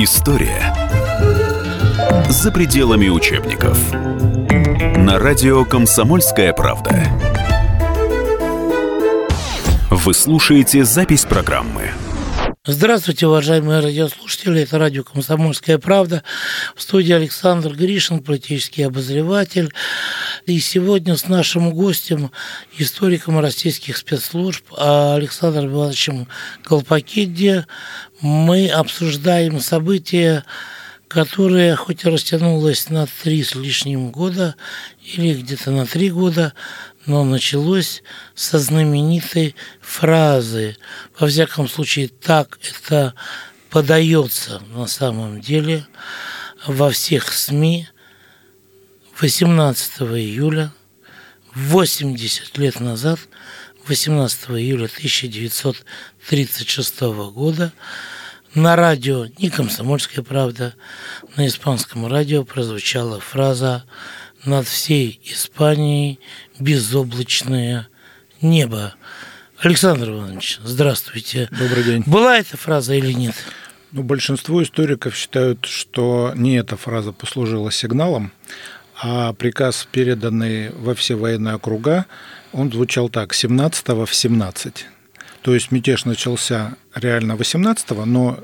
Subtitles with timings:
[0.00, 0.72] История
[2.28, 3.76] за пределами учебников.
[4.96, 7.02] На радио «Комсомольская правда».
[9.90, 11.90] Вы слушаете запись программы–
[12.70, 14.60] Здравствуйте, уважаемые радиослушатели.
[14.60, 16.22] Это радио «Комсомольская правда».
[16.76, 19.72] В студии Александр Гришин, политический обозреватель.
[20.48, 22.32] И сегодня с нашим гостем,
[22.78, 26.26] историком российских спецслужб Александром Ивановичем
[26.64, 27.66] Колпакидзе,
[28.22, 30.44] мы обсуждаем события,
[31.06, 34.54] которое хоть и растянулось на три с лишним года
[35.02, 36.54] или где-то на три года,
[37.04, 38.02] но началось
[38.34, 40.78] со знаменитой фразы.
[41.18, 43.12] Во всяком случае, так это
[43.68, 45.86] подается на самом деле
[46.66, 47.86] во всех СМИ
[49.20, 50.72] 18 июля,
[51.52, 53.18] 80 лет назад,
[53.88, 57.00] 18 июля 1936
[57.32, 57.72] года,
[58.54, 60.76] на радио не «Комсомольская правда»,
[61.36, 63.82] на испанском радио прозвучала фраза
[64.44, 66.20] «Над всей Испанией
[66.60, 67.88] безоблачное
[68.40, 68.94] небо».
[69.58, 71.48] Александр Иванович, здравствуйте.
[71.50, 72.04] Добрый день.
[72.06, 73.34] Была эта фраза или нет?
[73.90, 78.30] Ну, большинство историков считают, что не эта фраза послужила сигналом,
[79.00, 82.06] а приказ, переданный во все военные округа,
[82.52, 84.86] он звучал так, 17 в 17.
[85.42, 88.40] То есть мятеж начался реально 18 но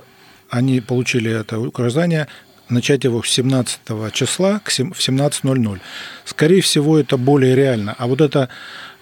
[0.51, 2.29] они получили это указание
[2.69, 3.81] начать его с 17
[4.13, 5.81] числа в 17.00.
[6.25, 7.95] Скорее всего, это более реально.
[7.99, 8.49] А вот это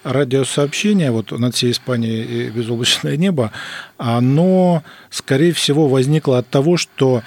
[0.03, 3.51] радиосообщение вот над всей Испанией и безоблачное небо,
[3.97, 7.23] оно, скорее всего, возникло от того, что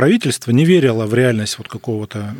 [0.00, 2.34] правительство не верило в реальность вот какого-то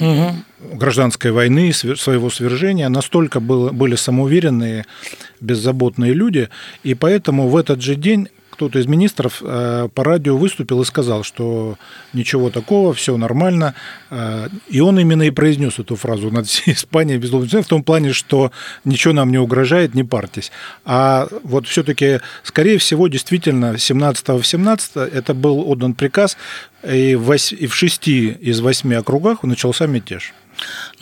[0.00, 0.76] угу.
[0.76, 4.86] гражданской войны, своего свержения, настолько было, были самоуверенные,
[5.40, 6.50] беззаботные люди,
[6.84, 11.22] и поэтому в этот же день кто-то из министров э, по радио выступил и сказал,
[11.22, 11.76] что
[12.12, 13.74] ничего такого, все нормально.
[14.10, 18.12] Э, и он именно и произнес эту фразу над всей Испанией безусловно, в том плане,
[18.12, 18.52] что
[18.84, 20.52] ничего нам не угрожает, не парьтесь.
[20.84, 26.36] А вот все-таки, скорее всего, действительно, 17 в 17 это был отдан приказ,
[26.82, 30.32] и в шести из восьми округах начался мятеж.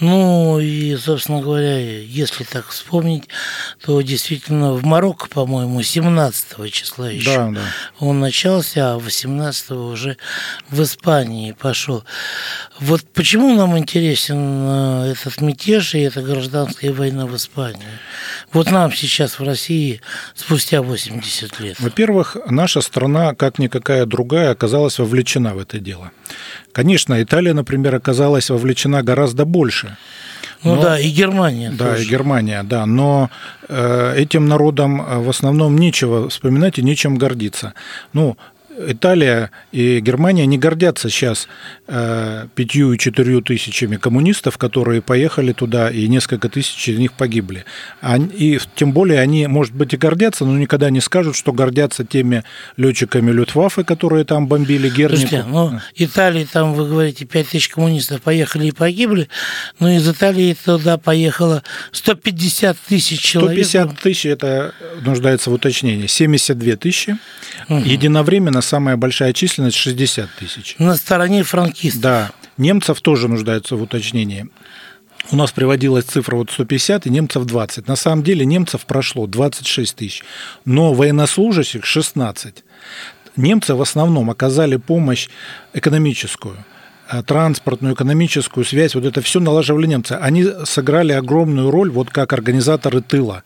[0.01, 3.29] Ну и, собственно говоря, если так вспомнить,
[3.85, 7.61] то действительно в Марокко, по-моему, 17 числа еще да, да.
[7.99, 10.17] он начался, а 18 уже
[10.71, 12.05] в Испании пошел.
[12.81, 17.83] Вот почему нам интересен э, этот мятеж и эта гражданская война в Испании?
[18.53, 20.01] Вот нам сейчас в России
[20.35, 21.81] спустя 80 лет.
[21.81, 26.11] Во-первых, наша страна, как никакая другая, оказалась вовлечена в это дело.
[26.73, 29.97] Конечно, Италия, например, оказалась вовлечена гораздо больше.
[30.65, 31.71] Ну но, да, и Германия.
[31.71, 32.05] Да, тоже.
[32.05, 32.87] и Германия, да.
[32.87, 33.31] Но
[33.69, 37.75] э, этим народам э, в основном нечего вспоминать и нечем гордиться.
[38.13, 38.37] Ну,
[38.87, 41.49] Италия и Германия не гордятся сейчас
[41.89, 47.65] э, пятью и четырью тысячами коммунистов, которые поехали туда, и несколько тысяч из них погибли.
[48.19, 52.45] И тем более они, может быть, и гордятся, но никогда не скажут, что гордятся теми
[52.77, 55.29] летчиками Люфтваффе, которые там бомбили Гернику.
[55.29, 59.29] Слушайте, ну, Италии, там, вы говорите, пять тысяч коммунистов поехали и погибли,
[59.79, 63.67] но из Италии туда поехало 150 тысяч человек.
[63.67, 67.17] 150 тысяч, это нуждается в уточнении, 72 тысячи.
[67.69, 67.79] Угу.
[67.85, 70.77] Единовременно самая большая численность 60 тысяч.
[70.79, 72.01] На стороне франкистов.
[72.01, 72.31] Да.
[72.57, 74.49] Немцев тоже нуждаются в уточнении.
[75.31, 77.87] У нас приводилась цифра вот 150 и немцев 20.
[77.87, 80.23] На самом деле немцев прошло 26 тысяч,
[80.65, 82.65] но военнослужащих 16.
[83.37, 85.29] Немцы в основном оказали помощь
[85.75, 86.57] экономическую
[87.11, 90.13] э, транспортную, экономическую связь, вот это все налаживали немцы.
[90.13, 93.43] Они сыграли огромную роль вот как организаторы тыла.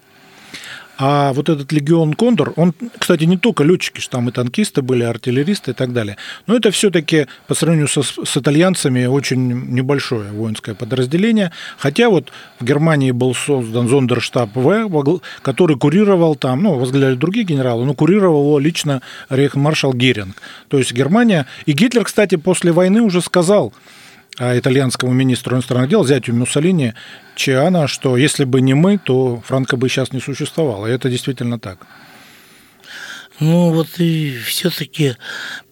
[0.98, 5.02] А вот этот легион Кондор, он, кстати, не только летчики, что там и танкисты были,
[5.02, 6.16] артиллеристы и так далее.
[6.46, 11.52] Но это все-таки по сравнению со, с итальянцами очень небольшое воинское подразделение.
[11.76, 17.84] Хотя вот в Германии был создан зондерштаб В, который курировал там, ну, возглавляли другие генералы,
[17.84, 20.36] но курировал его лично рейхмаршал Геринг.
[20.68, 21.46] То есть Германия...
[21.66, 23.74] И Гитлер, кстати, после войны уже сказал,
[24.38, 26.94] итальянскому министру иностранных дел, зятю Муссолини,
[27.34, 30.86] Чиана, что если бы не мы, то Франко бы сейчас не существовало.
[30.86, 31.86] И это действительно так.
[33.40, 35.16] Ну вот и все-таки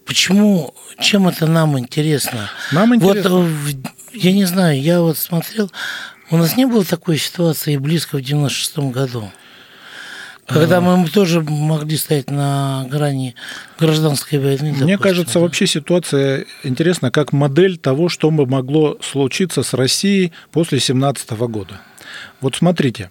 [0.04, 2.50] почему, чем это нам интересно?
[2.72, 3.30] Нам интересно.
[3.30, 3.76] Вот,
[4.12, 5.70] я не знаю, я вот смотрел,
[6.30, 9.30] у нас не было такой ситуации близко в 96 году.
[10.46, 13.34] Когда мы тоже могли стоять на грани
[13.78, 14.58] гражданской войны.
[14.58, 15.40] Допустим, Мне кажется, да.
[15.40, 21.80] вообще ситуация интересна как модель того, что бы могло случиться с Россией после 17 года.
[22.40, 23.10] Вот смотрите,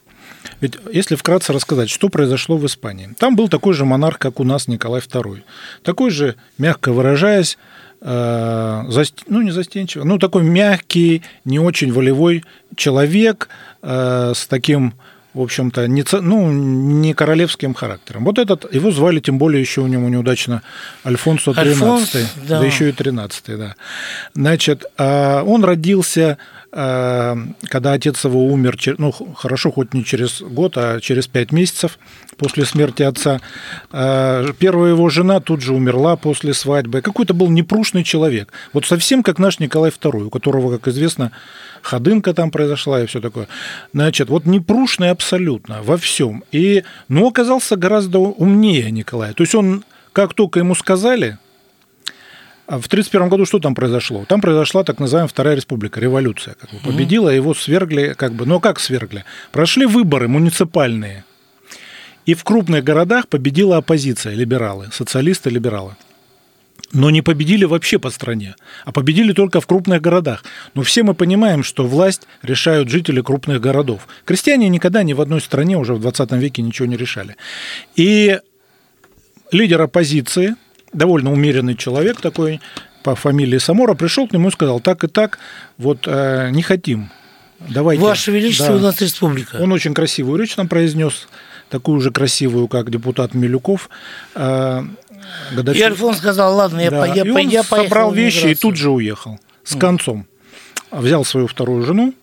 [0.62, 3.10] ведь если вкратце рассказать, что произошло в Испании.
[3.18, 5.42] Там был такой же монарх, как у нас Николай II.
[5.84, 7.58] Такой же, мягко выражаясь,
[8.02, 8.84] э,
[9.28, 12.44] ну, не застенчивый, ну, такой мягкий, не очень волевой
[12.76, 13.50] человек
[13.82, 14.94] э, с таким
[15.34, 18.26] в общем-то, не, ну, не королевским характером.
[18.26, 20.62] Вот этот, его звали, тем более, еще у него неудачно
[21.06, 22.12] Альфонсо XIII, Альфонс,
[22.48, 22.60] да.
[22.60, 23.76] да еще и 13 да.
[24.36, 26.38] Значит, а, он родился,
[26.72, 31.98] а, когда отец его умер, ну, хорошо, хоть не через год, а через пять месяцев
[32.38, 33.42] после смерти отца.
[33.92, 37.02] А, первая его жена тут же умерла после свадьбы.
[37.02, 38.52] Какой-то был непрушный человек.
[38.72, 41.32] Вот совсем как наш Николай II, у которого, как известно,
[41.84, 43.48] ходынка там произошла и все такое.
[43.94, 46.44] Значит, вот непрушный абсолютно во всем.
[46.52, 49.34] И, ну, оказался гораздо умнее Николая.
[49.34, 49.84] То есть он,
[50.14, 51.38] как только ему сказали,
[52.66, 54.26] а в 1931 году что там произошло?
[54.26, 56.56] Там произошла так называемая Вторая Республика, революция.
[56.56, 59.26] Как бы, победила, его свергли, как бы, ну как свергли?
[59.52, 61.26] Прошли выборы муниципальные.
[62.26, 65.96] И в крупных городах победила оппозиция, либералы, социалисты-либералы
[66.94, 68.56] но не победили вообще по стране,
[68.86, 70.44] а победили только в крупных городах.
[70.76, 74.08] Но все мы понимаем, что власть решают жители крупных городов.
[74.26, 77.36] Крестьяне никогда ни в одной стране уже в 20 веке ничего не решали.
[77.96, 78.40] И
[79.52, 80.56] лидер оппозиции,
[80.94, 82.62] довольно умеренный человек такой,
[83.04, 85.40] по фамилии Самора, пришел к нему и сказал, так и так,
[85.78, 87.10] вот э, не хотим.
[87.70, 88.04] Давайте.
[88.04, 88.76] Ваше Величество, да.
[88.76, 89.58] у нас республика.
[89.58, 91.28] Он очень красивую речь нам произнес,
[91.70, 93.90] такую же красивую, как депутат Милюков.
[94.36, 94.84] Э,
[95.52, 95.88] годовщину.
[95.88, 97.06] И Альфон сказал, ладно, я, да.
[97.06, 97.84] я, и он я поехал.
[97.84, 100.28] собрал вещи и тут же уехал с концом.
[100.92, 102.14] Взял свою вторую жену,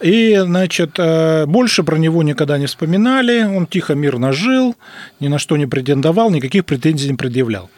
[0.00, 4.76] и, значит, э, больше про него никогда не вспоминали, он тихо, мирно жил,
[5.20, 7.70] ни на что не претендовал, никаких претензий не предъявлял.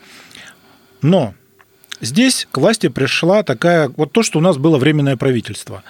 [1.00, 1.34] Но
[2.00, 5.84] здесь к власти пришла такая, вот то, что у нас было временное правительство.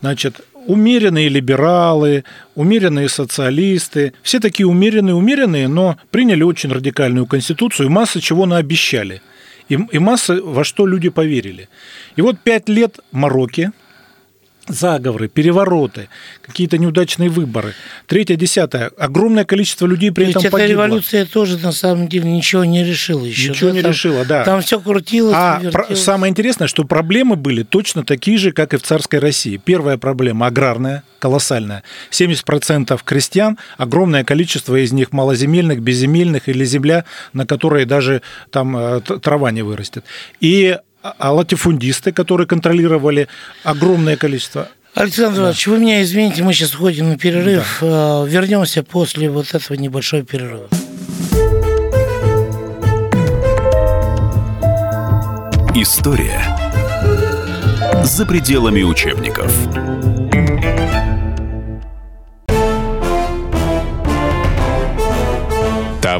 [0.00, 2.24] Значит, умеренные либералы,
[2.54, 9.22] умеренные социалисты, все такие умеренные, умеренные, но приняли очень радикальную конституцию и масса чего наобещали.
[9.68, 11.68] И, и масса во что люди поверили.
[12.16, 13.72] И вот пять лет Марокки,
[14.68, 16.08] заговоры, перевороты,
[16.40, 17.74] какие-то неудачные выборы.
[18.06, 18.90] Третье, десятое.
[18.96, 20.70] Огромное количество людей при Ведь этом эта погибло.
[20.72, 23.50] революция тоже, на самом деле, ничего не решила еще.
[23.50, 23.76] Ничего да?
[23.76, 24.44] не там, решила, да.
[24.44, 28.76] Там все крутилось, А про- самое интересное, что проблемы были точно такие же, как и
[28.76, 29.56] в царской России.
[29.56, 31.82] Первая проблема аграрная, колоссальная.
[32.10, 39.00] 70% крестьян, огромное количество из них малоземельных, безземельных или земля, на которой даже там э,
[39.00, 40.04] трава не вырастет.
[40.40, 43.28] И а, а латифундисты, которые контролировали
[43.64, 44.68] огромное количество.
[44.94, 45.70] Александр Иванович, да.
[45.72, 47.78] вы меня извините, мы сейчас уходим на перерыв.
[47.80, 48.24] Да.
[48.26, 50.68] Вернемся после вот этого небольшого перерыва.
[55.74, 56.44] История
[58.04, 59.50] за пределами учебников.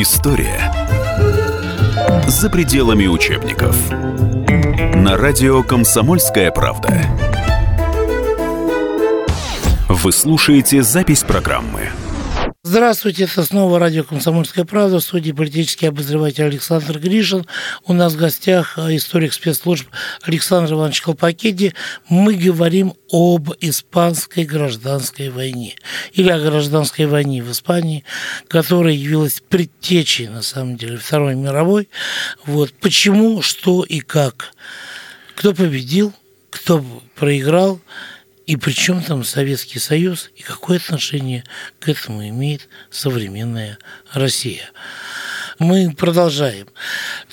[0.00, 0.72] История
[2.28, 3.76] за пределами учебников.
[4.94, 7.02] На радио «Комсомольская правда».
[9.88, 11.90] Вы слушаете запись программы.
[12.70, 17.46] Здравствуйте, это снова радио «Комсомольская правда», в студии политический обозреватель Александр Гришин.
[17.86, 19.88] У нас в гостях э, историк спецслужб
[20.20, 21.72] Александр Иванович Колпакиди.
[22.10, 25.76] Мы говорим об испанской гражданской войне
[26.12, 28.04] или о гражданской войне в Испании,
[28.48, 31.88] которая явилась предтечей, на самом деле, Второй мировой.
[32.44, 32.74] Вот.
[32.74, 34.52] Почему, что и как.
[35.36, 36.12] Кто победил,
[36.50, 36.84] кто
[37.16, 37.80] проиграл–
[38.48, 41.44] и при чем там Советский Союз и какое отношение
[41.80, 43.76] к этому имеет современная
[44.14, 44.70] Россия?
[45.58, 46.66] Мы продолжаем.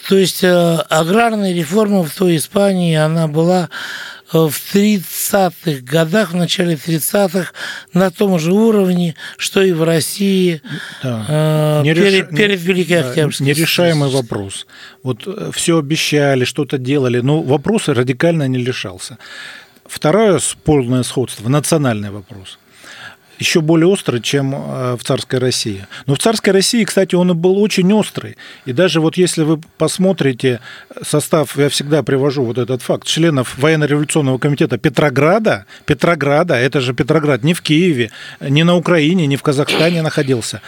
[0.10, 3.70] То есть э, аграрная реформа в той Испании, она была
[4.34, 7.54] э, в 30-х годах, в начале 30-х
[7.94, 10.62] на том же уровне, что и в России
[11.02, 11.26] да.
[11.30, 12.38] э, перед, реш...
[12.38, 13.48] перед Великой Октябрьской.
[13.48, 14.68] Нерешаемый вопрос.
[15.02, 19.18] Вот э, все обещали, что-то делали, но вопрос радикально не решался.
[19.86, 22.58] Второе спорное сходство– национальный вопрос.
[23.40, 25.86] еще более острый, чем э, в царской России.
[26.06, 28.38] Но в царской России, кстати, он и был очень острый.
[28.66, 30.60] И даже вот если вы посмотрите
[31.02, 37.44] состав, я всегда привожу вот этот факт, членов военно-революционного комитета Петрограда, Петрограда, это же Петроград
[37.44, 40.62] не в Киеве, не на Украине, не в Казахстане находился,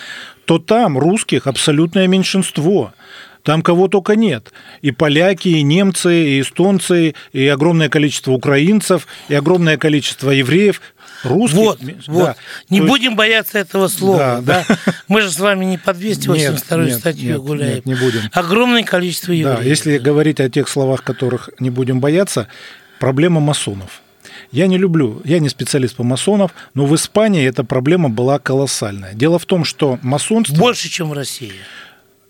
[0.46, 2.94] то там русских абсолютное меньшинство.
[3.44, 4.52] Там кого только нет.
[4.82, 10.82] И поляки, и немцы, и эстонцы, и огромное количество украинцев, и огромное количество евреев.
[11.24, 11.58] Русских.
[11.58, 12.36] Вот, вот.
[12.70, 13.18] Не То будем есть...
[13.18, 14.42] бояться этого слова.
[14.42, 14.78] Да, да.
[15.08, 17.76] Мы же с вами не по 282 нет, статью нет, гуляем.
[17.76, 18.22] Нет, не будем.
[18.34, 19.60] Огромное количество евреев.
[19.60, 22.48] Да, если говорить о тех словах, которых не будем бояться,
[23.00, 24.02] проблема масонов.
[24.52, 29.14] Я не люблю, я не специалист по масонов, но в Испании эта проблема была колоссальная.
[29.14, 30.56] Дело в том, что масонство...
[30.56, 31.54] Больше, чем в России.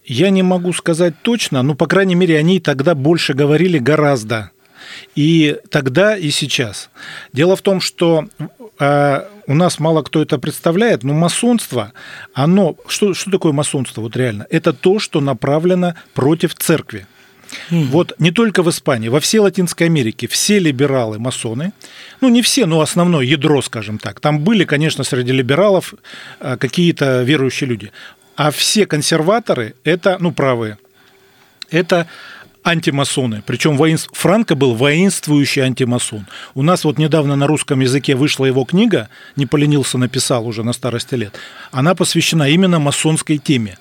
[0.08, 4.52] Я не могу сказать точно, но, по крайней мере, они тогда больше говорили гораздо.
[5.16, 6.90] И тогда, и сейчас.
[7.34, 8.30] Дело в том, что
[8.80, 11.92] э, у нас мало кто это представляет, но масонство,
[12.34, 12.78] оно...
[12.88, 14.48] Что, что такое масонство, вот реально?
[14.50, 17.06] Это то, что направлено против церкви.
[17.70, 17.86] Mm.
[17.86, 21.74] Вот не только в Испании, во всей Латинской Америке все либералы масоны,
[22.22, 24.20] ну не все, но основное ядро, скажем так.
[24.20, 25.94] Там были, конечно, среди либералов
[26.40, 27.92] э, какие-то верующие люди.
[28.38, 30.77] А все консерваторы– это, ну, правые,
[31.72, 32.08] это
[32.63, 33.41] антимасоны.
[33.46, 34.10] Причем воинств...
[34.13, 36.27] Франко был воинствующий антимасон.
[36.53, 40.74] У нас вот недавно на русском языке вышла его книга, не поленился, написал уже на
[40.74, 41.34] старости лет.
[41.72, 43.79] Она посвящена именно масонской теме.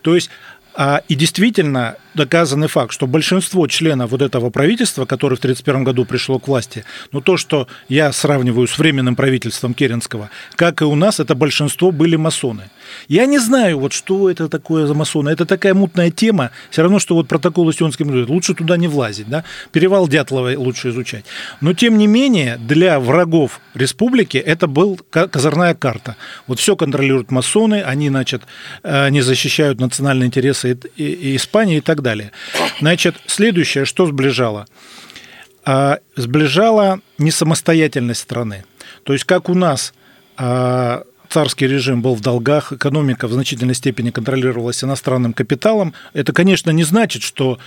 [0.00, 0.30] То есть
[0.74, 6.04] а, и действительно доказанный факт, что большинство членов вот этого правительства, которое в 1931 году
[6.04, 10.94] пришло к власти, ну то, что я сравниваю с временным правительством Керенского, как и у
[10.94, 12.70] нас, это большинство были масоны.
[13.08, 15.30] Я не знаю, вот что это такое за масоны.
[15.30, 16.50] Это такая мутная тема.
[16.70, 19.28] Все равно, что вот протокол Сионский лучше туда не влазить.
[19.28, 19.44] Да?
[19.72, 21.24] Перевал Дятлова лучше изучать.
[21.60, 26.16] Но, тем не менее, для врагов республики это был козырная карта.
[26.46, 28.42] Вот все контролируют масоны, они, значит,
[28.82, 32.32] э, не защищают национальные интересы Испании и так далее.
[32.80, 34.66] Значит, следующее, что сближало?
[35.64, 38.64] А, сближала несамостоятельность страны.
[39.04, 39.92] То есть, как у нас
[40.36, 45.94] а, царский режим был в долгах, экономика в значительной степени контролировалась иностранным капиталом.
[46.14, 47.58] Это, конечно, не значит, что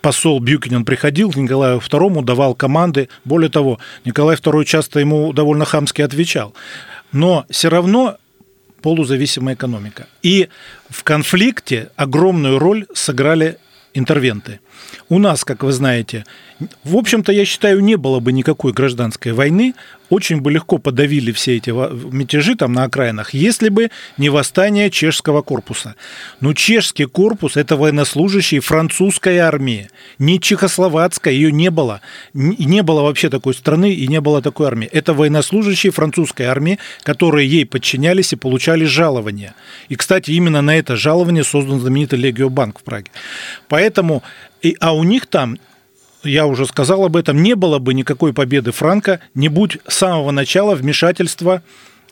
[0.00, 3.08] посол Бьюкинен приходил к Николаю II, давал команды.
[3.24, 6.54] Более того, Николай II часто ему довольно хамски отвечал.
[7.12, 8.16] Но все равно
[8.84, 10.08] полузависимая экономика.
[10.22, 10.48] И
[10.90, 13.56] в конфликте огромную роль сыграли
[13.94, 14.60] интервенты.
[15.08, 16.26] У нас, как вы знаете,
[16.84, 19.72] в общем-то, я считаю, не было бы никакой гражданской войны,
[20.14, 25.42] очень бы легко подавили все эти мятежи там на окраинах, если бы не восстание чешского
[25.42, 25.96] корпуса.
[26.40, 32.00] Но чешский корпус– это военнослужащие французской армии, не чехословацкая, ее не было.
[32.32, 34.88] Не было вообще такой страны и не было такой армии.
[34.92, 39.54] Это военнослужащие французской армии, которые ей подчинялись и получали жалования.
[39.88, 43.10] И, кстати, именно на это жалование создан знаменитый Легиобанк в Праге.
[43.68, 44.22] Поэтому,
[44.62, 45.58] и, а у них там
[46.24, 50.30] я уже сказал об этом, не было бы никакой победы Франка, не будь с самого
[50.30, 51.62] начала вмешательства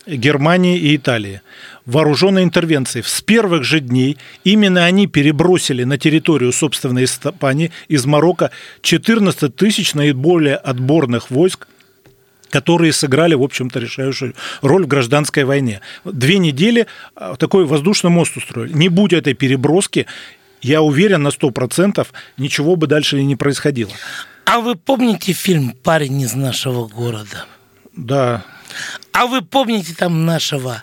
[0.07, 1.43] Германии и Италии.
[1.87, 3.03] Вооруженной интервенции.
[3.03, 8.51] С первых же дней именно они перебросили на территорию собственной Испании из Марокко
[8.83, 11.69] 14 тысяч наиболее отборных войск,
[12.51, 15.81] которые сыграли, в общем-то, решающую роль в гражданской войне.
[16.05, 18.73] Две недели а, такой воздушный мост устроили.
[18.73, 20.07] Не будь этой переброски,
[20.63, 22.07] я уверен на 100%,
[22.39, 23.93] ничего бы дальше и не происходило.
[24.45, 27.47] А вы помните фильм «Парень из нашего города»?
[27.97, 28.45] Да.
[29.13, 30.83] А вы помните там нашего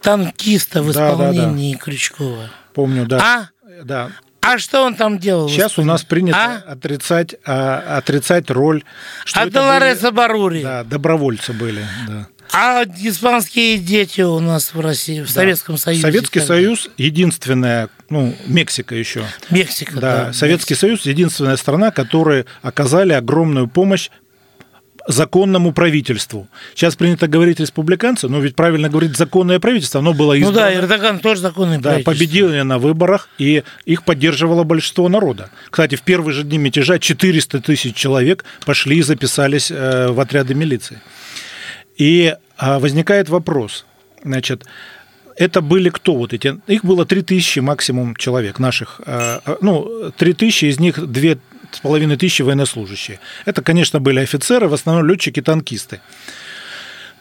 [0.00, 1.84] танкиста в исполнении да, да, да.
[1.84, 2.50] Крючкова?
[2.74, 3.20] Помню, да.
[3.22, 3.84] А?
[3.84, 4.10] Да.
[4.40, 5.48] А что он там делал?
[5.48, 6.72] Сейчас у нас принято а?
[6.72, 8.84] отрицать, а, отрицать роль.
[9.24, 10.62] Что а Долореса Барури?
[10.62, 12.26] Да, добровольцы были, да.
[12.52, 15.32] А испанские дети у нас в России, в да.
[15.32, 16.02] Советском Союзе.
[16.02, 19.24] Советский Союз единственная, ну, Мексика еще.
[19.50, 20.00] Мексика, да.
[20.00, 20.86] да Советский Мексика.
[20.86, 24.10] Союз единственная страна, которая оказали огромную помощь
[25.06, 26.48] законному правительству.
[26.74, 30.52] Сейчас принято говорить республиканцы, но ведь правильно говорить законное правительство, оно было избрано.
[30.52, 32.12] Ну да, Эрдоган тоже законное да, правительство.
[32.12, 35.50] победили на выборах, и их поддерживало большинство народа.
[35.70, 40.54] Кстати, в первые же дни мятежа 400 тысяч человек пошли и записались э, в отряды
[40.54, 41.00] милиции.
[42.00, 43.84] И а, возникает вопрос,
[44.24, 44.64] значит,
[45.36, 46.58] это были кто вот эти?
[46.66, 49.02] Их было 3000 максимум человек наших.
[49.04, 51.38] А, а, ну, 3000, из них две
[51.70, 53.20] с половиной тысячи военнослужащие.
[53.44, 55.96] Это, конечно, были офицеры, в основном летчики, танкисты.
[55.96, 56.00] А,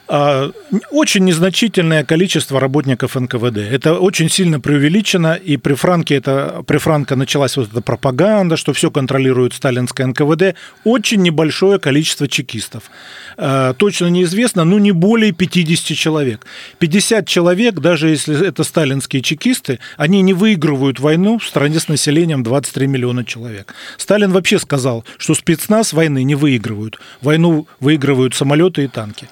[0.10, 3.58] очень незначительное количество работников НКВД.
[3.58, 8.74] Это очень сильно преувеличено, и при Франке это при Франко началась вот эта пропаганда, что
[8.74, 10.56] все контролирует сталинское НКВД.
[10.84, 12.90] Очень небольшое количество чекистов.
[13.38, 16.46] А, точно неизвестно, ну не более 50 человек.
[16.80, 22.42] 50 человек, даже если это сталинские чекисты, они не выигрывают войну в стране с населением
[22.42, 23.76] 23 миллиона человек.
[23.98, 27.00] Сталин вообще сказал, что спецназ войны не выигрывают.
[27.22, 29.30] Войну выигрывают самолеты и танки.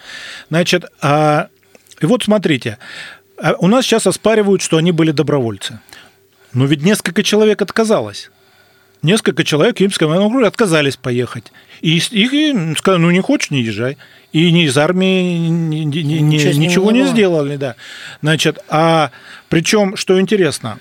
[0.49, 0.66] Значит,
[1.01, 1.47] а,
[1.99, 2.77] и вот смотрите,
[3.41, 5.79] а у нас сейчас оспаривают, что они были добровольцы.
[6.53, 8.31] Но ведь несколько человек отказалось.
[9.03, 11.51] Несколько человек в Киевском военном отказались поехать.
[11.81, 13.97] И их сказали, ну не хочешь, не езжай.
[14.33, 17.75] И ни из армии ни, ни, ни, ничего не, не сделали, да.
[18.21, 19.11] Значит, а
[19.49, 20.79] причем, что интересно,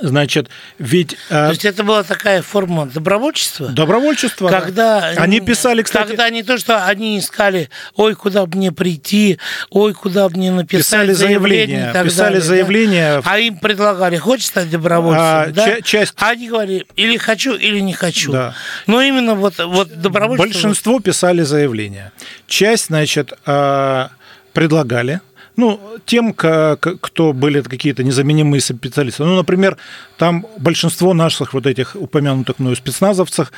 [0.00, 0.48] Значит,
[0.78, 1.16] ведь...
[1.28, 3.68] Э, То есть это была такая форма добровольчества?
[3.68, 5.22] Добровольчество, когда, да.
[5.22, 6.08] Они писали, кстати...
[6.08, 9.38] Когда не то, что они искали, ой, куда бы мне прийти,
[9.70, 13.22] ой, куда бы мне написать писали заявление, заявление писали далее, заявление.
[13.22, 13.30] Да?
[13.32, 15.80] А им предлагали, хочешь стать добровольцем, а, да?
[15.80, 16.14] Часть...
[16.18, 18.32] А они говорили, или хочу, или не хочу.
[18.32, 18.54] Да.
[18.88, 20.44] Но именно вот, вот добровольство...
[20.44, 22.10] Большинство писали заявление.
[22.48, 24.10] Часть, значит, а,
[24.52, 25.20] предлагали,
[25.56, 29.24] ну, тем, кто были какие-то незаменимые специалисты.
[29.24, 29.76] Ну, например,
[30.18, 33.52] там большинство наших вот этих упомянутых мною спецназовцев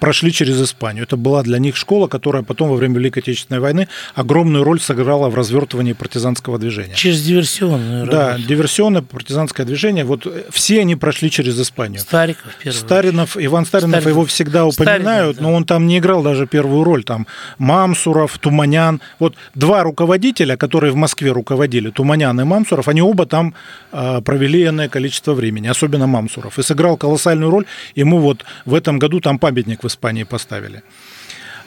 [0.00, 1.04] прошли через Испанию.
[1.04, 5.28] Это была для них школа, которая потом во время Великой Отечественной войны огромную роль сыграла
[5.28, 6.94] в развертывании партизанского движения.
[6.94, 10.04] Через диверсионную Да, диверсионное партизанское движение.
[10.04, 12.00] Вот все они прошли через Испанию.
[12.00, 12.76] Стариков первый.
[12.76, 14.06] Старинов, Иван Старинов, Старинов.
[14.06, 15.42] его всегда упоминают, Старинов, да.
[15.42, 17.04] но он там не играл даже первую роль.
[17.04, 17.26] Там
[17.58, 19.00] Мамсуров, Туманян.
[19.18, 21.41] Вот два руководителя, которые в Москве руководили,
[21.90, 23.54] Туманян и Мамсуров, они оба там
[23.90, 26.58] а, провели энное количество времени, особенно Мамсуров.
[26.58, 27.66] И сыграл колоссальную роль.
[27.94, 30.82] Ему вот в этом году там памятник в Испании поставили.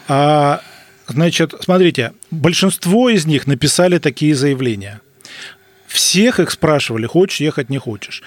[0.08, 0.62] А,
[1.08, 5.02] значит, смотрите, большинство из них написали такие заявления.
[5.88, 8.24] Всех их спрашивали, хочешь ехать, не хочешь.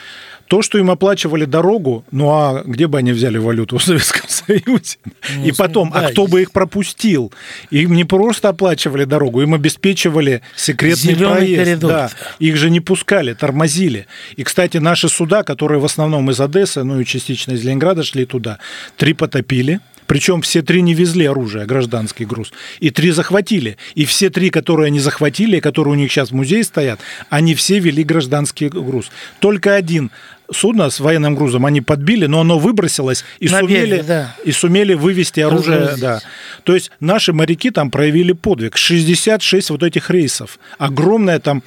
[0.48, 4.96] То, что им оплачивали дорогу, ну а где бы они взяли валюту в Советском Союзе?
[5.36, 7.32] Ну, и потом, а да, а кто бы их пропустил?
[7.70, 11.64] Им не просто оплачивали дорогу, им обеспечивали секретный Зеленый проезд.
[11.64, 11.90] Коридор.
[11.90, 14.06] Да, их же не пускали, тормозили.
[14.36, 18.24] И, кстати, наши суда, которые в основном из Одессы, ну и частично из Ленинграда шли
[18.24, 18.58] туда,
[18.96, 22.50] три потопили, причем все три не везли оружие, гражданский груз.
[22.80, 23.76] И три захватили.
[23.94, 27.78] И все три, которые они захватили, которые у них сейчас в музее стоят, они все
[27.78, 29.10] вели гражданский груз.
[29.38, 30.10] Только один
[30.50, 34.34] судно с военным грузом они подбили, но оно выбросилось и, На сумели, берег, да.
[34.44, 35.90] и сумели вывести оружие.
[35.98, 36.20] Да.
[36.64, 38.76] То есть наши моряки там проявили подвиг.
[38.76, 40.58] 66 вот этих рейсов.
[40.78, 41.62] Огромная там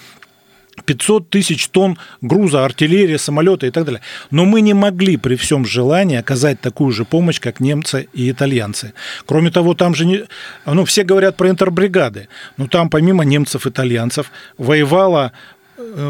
[0.85, 4.01] 500 тысяч тонн груза, артиллерия, самолеты и так далее.
[4.31, 8.93] Но мы не могли при всем желании оказать такую же помощь, как немцы и итальянцы.
[9.25, 10.23] Кроме того, там же не...
[10.65, 12.27] Ну, все говорят про интербригады.
[12.57, 15.60] Но там помимо немцев, итальянцев воевало э,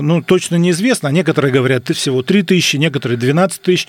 [0.01, 1.07] ну, точно неизвестно.
[1.09, 3.87] Некоторые говорят всего 3 тысячи, некоторые 12 тысяч.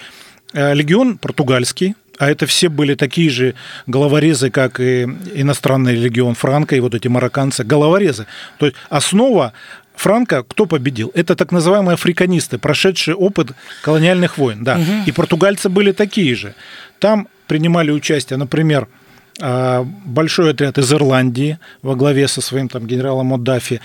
[0.54, 3.54] Э, легион португальский, а это все были такие же
[3.86, 8.26] головорезы, как и иностранный легион Франко и вот эти марокканцы, головорезы.
[8.58, 9.54] То есть основа
[9.96, 11.10] Франко кто победил?
[11.14, 14.62] Это так называемые африканисты, прошедшие опыт колониальных войн.
[14.62, 14.76] Да.
[14.76, 15.04] Угу.
[15.06, 16.54] И португальцы были такие же.
[16.98, 19.01] Там принимали участие, например, а,
[19.38, 23.80] большой отряд из Ирландии во главе со своим там генералом Моддафи,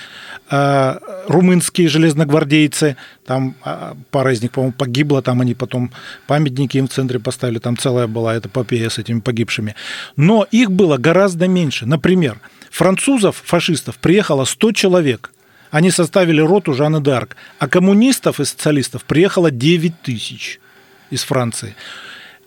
[0.49, 5.91] а, румынские железногвардейцы, там а, пара из них, по-моему, погибла, там они потом
[6.27, 9.75] памятники им в центре поставили, там целая была эта попея с этими погибшими.
[10.15, 11.85] Но их было гораздо меньше.
[11.85, 15.31] Например, французов, фашистов, приехало 100 человек–
[15.71, 17.31] они составили роту Жанны Д'Арк.
[17.59, 20.59] А коммунистов и социалистов приехало 9 тысяч
[21.09, 21.75] из Франции.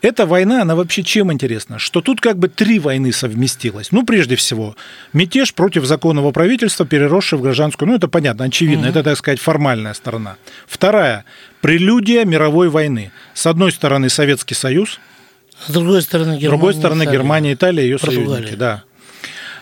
[0.02, 1.78] Эта война, она вообще чем интересна?
[1.78, 3.92] Что тут как бы три войны совместилось.
[3.92, 4.74] Ну, прежде всего,
[5.12, 7.88] мятеж против законного правительства, переросший в гражданскую.
[7.88, 8.88] Ну, это понятно, очевидно.
[8.88, 8.90] Угу.
[8.90, 10.36] Это, так сказать, формальная сторона.
[10.66, 11.24] Вторая–
[11.60, 13.12] прелюдия мировой войны.
[13.34, 14.98] С одной стороны, Советский Союз.
[15.66, 16.46] С другой стороны, Германия.
[16.46, 18.54] С другой стороны, Германия, Италия, ее союзники.
[18.54, 18.84] Да.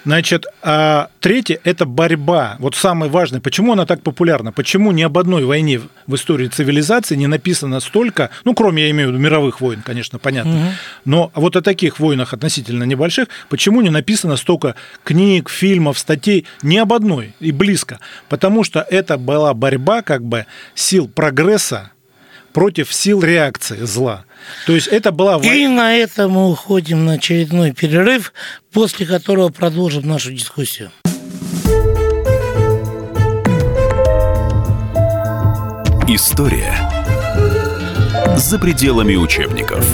[0.09, 2.57] Значит, а третье– это борьба.
[2.61, 3.42] Вот самое важное.
[3.42, 4.53] Почему она так популярна?
[4.53, 9.11] Почему ни об одной войне в истории цивилизации не написано столько, ну, кроме, я имею
[9.11, 10.68] в виду, мировых войн, конечно, понятно, угу.
[11.05, 16.47] но вот о таких войнах относительно небольших, почему не написано столько книг, фильмов, статей?
[16.62, 18.01] Ни об одной и близко.
[18.31, 21.90] Потому что это была борьба как бы сил прогресса
[22.59, 24.25] против сил реакции зла.
[24.66, 25.37] То есть это была...
[25.37, 28.33] И на этом мы уходим на очередной перерыв,
[28.73, 30.90] после которого продолжим нашу дискуссию.
[36.09, 36.75] История
[38.37, 39.87] за пределами учебников.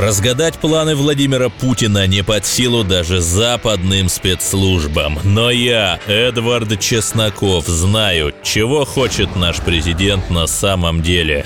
[0.00, 5.18] Разгадать планы Владимира Путина не под силу даже западным спецслужбам.
[5.24, 11.44] Но я, Эдвард Чесноков, знаю, чего хочет наш президент на самом деле.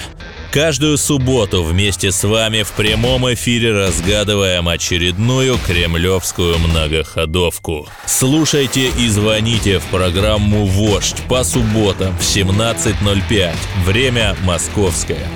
[0.52, 7.88] Каждую субботу вместе с вами в прямом эфире разгадываем очередную кремлевскую многоходовку.
[8.06, 13.52] Слушайте и звоните в программу «Вождь» по субботам в 17.05.
[13.84, 15.26] Время московское.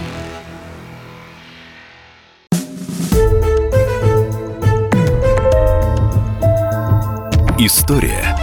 [7.69, 8.35] История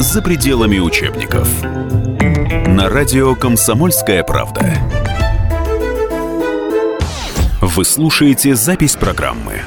[0.00, 1.46] за пределами учебников.
[1.62, 4.62] На радио «Комсомольская правда».
[7.60, 9.60] Вы слушаете запись программы.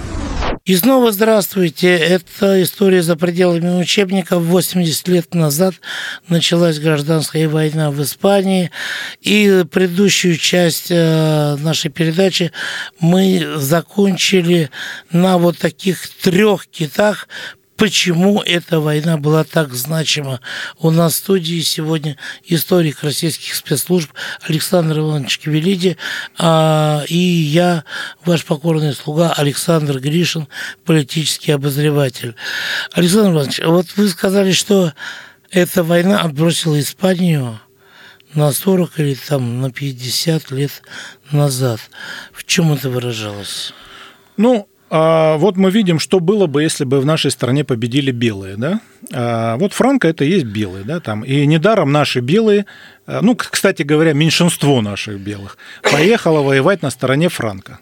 [0.65, 1.95] И снова здравствуйте.
[1.97, 4.43] Это история за пределами учебников.
[4.43, 5.75] 80 лет назад
[6.27, 8.71] началась гражданская война в Испании.
[9.21, 12.51] И предыдущую часть э, нашей передачи
[12.99, 14.69] мы закончили
[15.11, 17.27] на вот таких трех китах,
[17.79, 20.41] почему эта война была так значима.
[20.77, 24.11] У нас в студии сегодня историк российских спецслужб
[24.41, 25.97] Александр Иванович Кивелиди,
[26.37, 27.85] а, и я,
[28.25, 30.47] ваш покорный слуга Александр Гришин,
[30.85, 32.35] политический обозреватель.
[32.91, 34.93] Александр Иванович, вот вы сказали, что
[35.49, 37.59] эта война отбросила Испанию
[38.33, 40.83] на 40 или там на 50 лет
[41.31, 41.79] назад.
[42.33, 43.73] В чем это выражалось?
[44.35, 48.55] Ну, а вот мы видим, что было бы, если бы в нашей стране победили белые,
[48.57, 48.79] да?
[49.13, 51.23] А вот Франко это и есть белые, да, там.
[51.23, 52.65] И недаром наши белые,
[53.05, 57.79] а, ну, кстати говоря, меньшинство наших белых, поехало воевать на стороне Франка.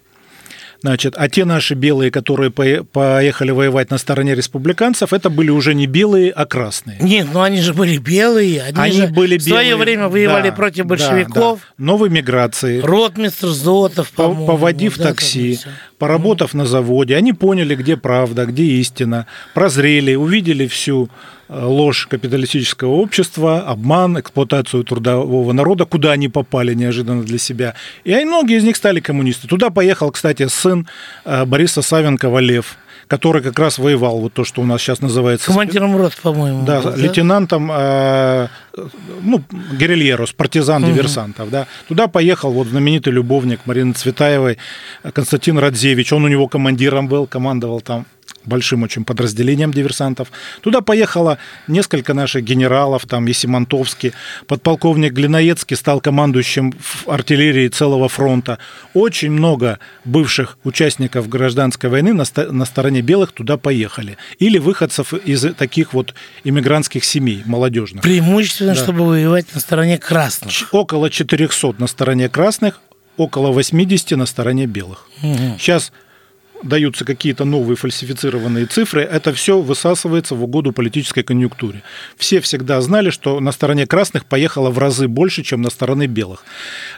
[0.82, 5.88] Значит, а те наши белые, которые поехали воевать на стороне республиканцев, это были уже не
[5.88, 6.98] белые, а красные.
[7.02, 8.62] Нет, ну они же были белые.
[8.62, 9.40] Они, они же были белые.
[9.40, 11.60] в свое время воевали да, против большевиков.
[11.60, 11.86] Да, да.
[11.86, 12.80] Новой миграции.
[12.80, 14.46] Ротмистр Зотов, по-моему.
[14.46, 15.60] Поводив да, такси,
[15.98, 16.58] поработав mm.
[16.58, 21.10] на заводе, они поняли, где правда, где истина, прозрели, увидели всю
[21.50, 27.74] ложь капиталистического общества, обман, эксплуатацию трудового народа, куда они попали неожиданно для себя.
[28.04, 29.48] И многие из них стали коммунисты.
[29.48, 30.88] Туда поехал, кстати, сын
[31.26, 35.48] э, Бориса Савенкова Лев, который как раз воевал, вот то, что у нас сейчас называется...
[35.48, 36.66] Командиром рот, по-моему.
[36.66, 38.48] Да, был, лейтенантом, э,
[39.22, 39.42] ну,
[39.80, 40.92] герильерос, партизан угу.
[40.92, 41.68] диверсантов, да.
[41.88, 44.58] Туда поехал вот знаменитый любовник Марины Цветаевой,
[45.14, 48.06] Константин Радзевич, он у него командиром был, командовал там
[48.48, 50.32] большим очень подразделением диверсантов.
[50.62, 54.14] Туда поехало несколько наших генералов, там Есимонтовский,
[54.48, 58.58] подполковник Глиноецкий стал командующим в артиллерии целого фронта.
[58.94, 64.18] Очень много бывших участников гражданской войны на, на стороне белых туда поехали.
[64.40, 68.04] Или выходцев из таких вот иммигрантских семей, молодежных.
[68.04, 68.82] Преимущественно, да.
[68.82, 70.74] чтобы воевать на стороне красных.
[70.74, 72.82] Около 400 на стороне красных,
[73.18, 75.08] около 80 на стороне белых.
[75.22, 75.58] Угу.
[75.60, 75.92] Сейчас
[76.64, 81.84] даются какие-то новые фальсифицированные цифры, это все высасывается в угоду политической конъюнктуре.
[82.18, 86.44] Все всегда знали, что на стороне красных поехало в разы больше, чем на стороне белых.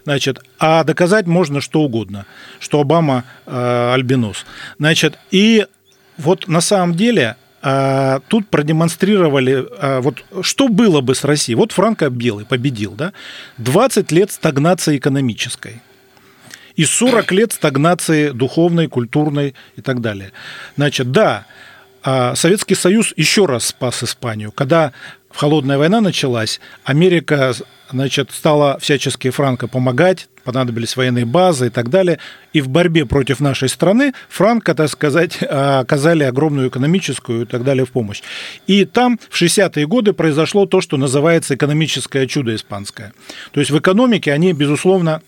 [0.05, 2.25] Значит, а доказать можно что угодно,
[2.59, 4.45] что Обама э, альбинос.
[4.77, 5.65] Значит, и
[6.17, 11.55] вот на самом деле э, тут продемонстрировали, э, вот что было бы с Россией.
[11.55, 13.13] Вот Франко Белый победил, да?
[13.57, 15.81] 20 лет стагнации экономической
[16.79, 20.31] и 40 лет стагнации духовной, культурной и так далее.
[20.77, 21.45] Значит, да,
[22.03, 24.53] а Советский Союз еще раз спас Испанию.
[24.53, 24.93] Когда
[25.29, 27.53] холодная война началась, Америка
[27.91, 32.17] значит, стала всячески Франко помогать, понадобились военные базы и так далее.
[32.53, 37.85] И в борьбе против нашей страны Франко, так сказать, оказали огромную экономическую и так далее
[37.85, 38.21] в помощь.
[38.67, 43.11] И там в 60-е годы произошло то, что называется экономическое чудо испанское.
[43.51, 45.21] То есть в экономике они, безусловно,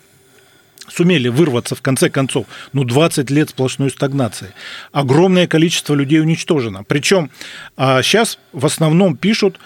[0.88, 4.54] сумели вырваться в конце концов, ну, 20 лет сплошной стагнации.
[4.92, 6.84] Огромное количество людей уничтожено.
[6.84, 7.30] Причем
[7.76, 9.58] сейчас а, в основном пишут,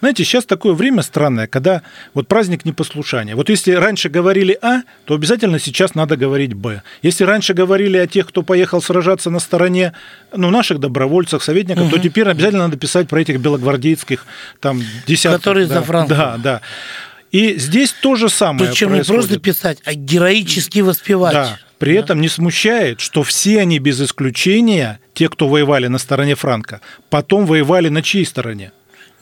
[0.00, 3.34] знаете, сейчас такое время странное, когда вот праздник непослушания.
[3.34, 6.82] Вот если раньше говорили А, то обязательно сейчас надо говорить Б.
[7.02, 9.94] Если раньше говорили о тех, кто поехал сражаться на стороне
[10.34, 11.96] ну, наших добровольцев, советников, угу.
[11.96, 14.26] то теперь обязательно надо писать про этих белогвардейских
[14.60, 15.40] там десятков.
[15.40, 16.16] Которые да, за Францию.
[16.16, 16.60] Да, да.
[17.36, 19.08] И здесь то же самое Причем происходит.
[19.08, 21.34] не просто писать, а героически воспевать.
[21.34, 21.58] Да.
[21.78, 22.00] При да.
[22.00, 27.44] этом не смущает, что все они без исключения, те, кто воевали на стороне Франка, потом
[27.44, 28.72] воевали на чьей стороне?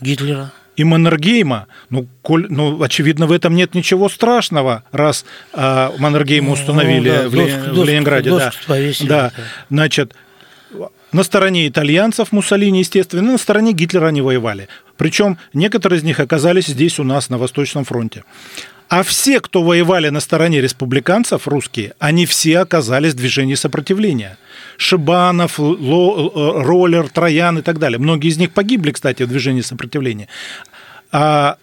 [0.00, 0.52] Гитлера.
[0.76, 6.52] И Маннергейма, ну, коль, ну, очевидно, в этом нет ничего страшного, раз э, Маннергейма ну,
[6.52, 8.30] установили ну, да, в, доск, в Ленинграде.
[8.30, 8.52] Доск, да.
[8.68, 9.32] Повесили, да.
[9.36, 10.14] да, значит,
[11.14, 14.68] на стороне итальянцев Муссолини, естественно, на стороне Гитлера они воевали.
[14.96, 18.24] Причем некоторые из них оказались здесь у нас, на Восточном фронте.
[18.88, 24.36] А все, кто воевали на стороне республиканцев, русские, они все оказались в движении сопротивления.
[24.76, 27.98] Шибанов, Ло, Роллер, Троян и так далее.
[27.98, 30.28] Многие из них погибли, кстати, в движении сопротивления.
[31.10, 31.56] А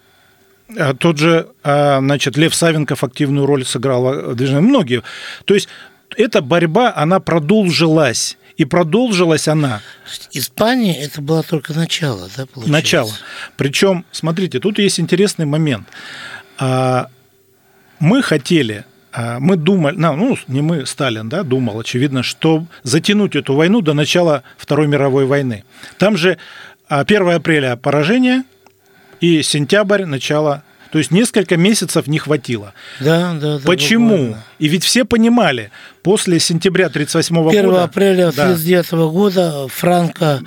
[0.77, 4.61] а тот же, а, значит, Лев Савенков активную роль сыграл в движении.
[4.61, 5.03] Многие.
[5.45, 5.67] То есть
[6.15, 8.37] эта борьба, она продолжилась.
[8.61, 9.81] И продолжилась она.
[10.33, 12.71] Испания это было только начало, да, получается?
[12.71, 13.11] Начало.
[13.57, 15.87] Причем, смотрите, тут есть интересный момент.
[16.59, 17.07] А,
[17.99, 18.85] мы хотели
[19.39, 24.43] мы думали, ну, не мы, Сталин, да, думал, очевидно, что затянуть эту войну до начала
[24.57, 25.65] Второй мировой войны.
[25.97, 26.37] Там же
[26.87, 28.43] 1 апреля поражение,
[29.21, 32.73] и сентябрь, начало то есть несколько месяцев не хватило.
[32.99, 33.65] Да, да, да.
[33.65, 34.09] Почему?
[34.09, 34.43] Буквально.
[34.61, 35.71] И ведь все понимали,
[36.03, 37.59] после сентября 1938 года...
[37.59, 39.07] 1 апреля 1939 да.
[39.07, 40.41] года Франко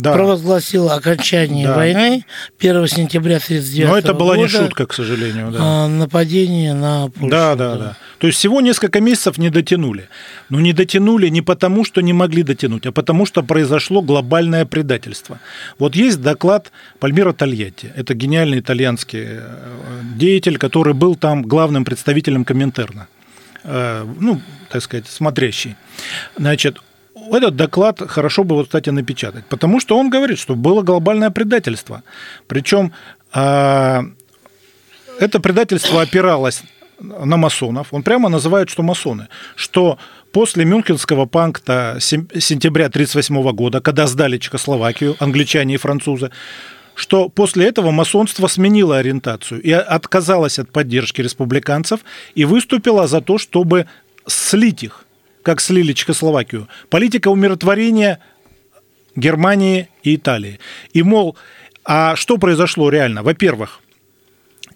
[0.00, 0.12] да.
[0.14, 1.76] провозгласил окончание да.
[1.76, 2.24] войны.
[2.58, 3.92] 1 сентября 1939 года...
[3.92, 5.50] Но это была не шутка, к сожалению.
[5.50, 5.58] Да.
[5.60, 7.28] А, нападение на Польшу.
[7.28, 7.96] Да, да, да, да.
[8.16, 10.08] То есть всего несколько месяцев не дотянули.
[10.48, 15.40] Но не дотянули не потому, что не могли дотянуть, а потому, что произошло глобальное предательство.
[15.78, 17.92] Вот есть доклад Пальмира Тольятти.
[17.94, 19.40] Это гениальный итальянский э,
[20.16, 23.08] деятель, который был там главным представителем Коминтерна.
[23.70, 25.76] Э, ну, так сказать, смотрящий.
[26.38, 26.78] Значит,
[27.30, 32.02] этот доклад хорошо бы, вот, кстати, напечатать, потому что он говорит, что было глобальное предательство.
[32.46, 32.92] Причем
[33.34, 34.02] э,
[35.20, 36.62] это предательство опиралось
[37.00, 37.88] на масонов.
[37.90, 39.28] Он прямо называет, что масоны.
[39.54, 39.98] Что
[40.32, 46.30] после Мюнхенского пакта сентября 1938 года, когда сдали Чехословакию, англичане и французы,
[46.98, 52.00] что после этого масонство сменило ориентацию и отказалось от поддержки республиканцев
[52.34, 53.86] и выступило за то, чтобы
[54.26, 55.04] слить их,
[55.42, 56.66] как слили Чехословакию.
[56.90, 58.18] Политика умиротворения
[59.14, 60.58] Германии и Италии.
[60.92, 61.36] И, мол,
[61.84, 63.22] а что произошло реально?
[63.22, 63.80] Во-первых,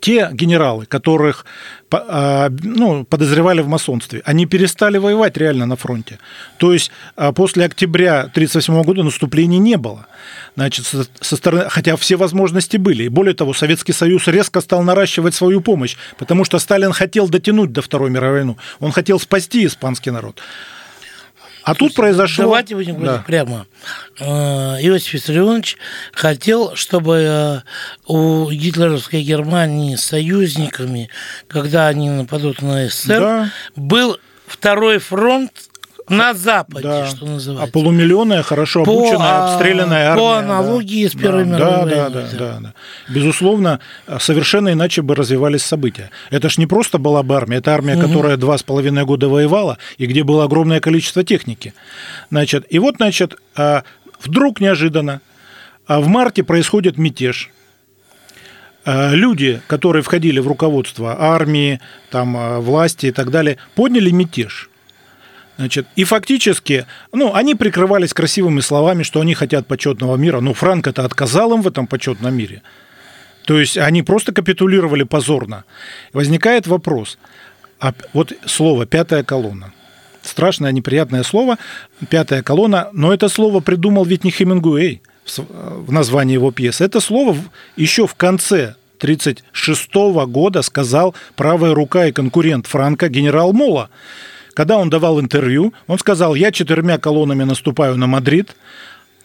[0.03, 1.47] те генералы, которых
[1.93, 6.19] а, ну, подозревали в масонстве, они перестали воевать реально на фронте.
[6.59, 10.07] То есть а, после октября 1938 года наступлений не было.
[10.57, 13.05] Значит, со, стороны, хотя все возможности были.
[13.05, 17.73] И более того, Советский Союз резко стал наращивать свою помощь, потому что Сталин хотел дотянуть
[17.73, 18.57] до Второй мировой войны.
[18.81, 20.41] Он хотел спасти испанский народ.
[21.65, 22.45] А тут произошло...
[22.45, 23.25] Давайте будем говорить да.
[23.25, 23.67] прямо.
[24.19, 24.25] Э,
[24.81, 25.77] Иосиф Виссарионович
[26.13, 27.61] хотел, чтобы э,
[28.07, 31.09] у гитлеровской Германии союзниками,
[31.49, 33.51] когда они нападут на СССР, да.
[33.77, 35.53] был второй фронт
[36.09, 37.07] на Западе, да.
[37.07, 37.69] что называется.
[37.69, 40.23] А полумиллионная, хорошо обученная, по, а, обстрелянная армия.
[40.23, 41.11] По аналогии да.
[41.11, 42.11] с Первой да, мировой да, войной.
[42.11, 42.75] Да, да, да, да.
[43.13, 43.81] Безусловно,
[44.19, 46.11] совершенно иначе бы развивались события.
[46.31, 48.07] Это ж не просто была бы армия, это армия, угу.
[48.07, 51.75] которая два с половиной года воевала, и где было огромное количество техники.
[52.31, 53.85] Значит, и вот, значит, а,
[54.21, 55.21] вдруг неожиданно
[55.85, 57.51] а в марте происходит мятеж–
[58.85, 64.71] люди, которые входили в руководство армии, там, власти и так далее, подняли мятеж.
[65.59, 70.41] Значит, и фактически, ну, они прикрывались красивыми словами, что они хотят почетного мира.
[70.41, 72.63] Но Франк это отказал им в этом почетном мире.
[73.45, 75.65] То есть они просто капитулировали позорно.
[76.13, 77.19] Возникает вопрос.
[77.81, 79.73] А вот слово «пятая колонна».
[80.23, 81.59] Страшное, неприятное слово
[82.09, 85.03] «пятая колонна», но это слово придумал ведь не Хемингуэй
[85.37, 86.85] в названии его пьесы.
[86.85, 87.37] Это слово
[87.77, 89.95] еще в конце 1936
[90.29, 93.91] года сказал правая рука и конкурент Франка генерал Мола.
[94.55, 98.55] Когда он давал интервью, он сказал, я четырьмя колоннами наступаю на Мадрид,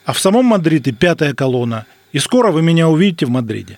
[0.06, 3.78] а в самом Мадриде пятая колонна, и скоро вы меня увидите в Мадриде.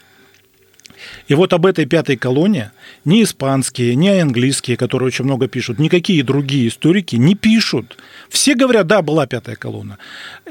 [1.27, 2.71] И вот об этой пятой колонне
[3.05, 7.97] ни испанские, ни английские, которые очень много пишут, никакие другие историки не пишут.
[8.29, 9.97] Все говорят, да, была пятая колонна.